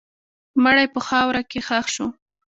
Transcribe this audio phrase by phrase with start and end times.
[0.63, 2.07] مړی په خاوره کې ښخ شو.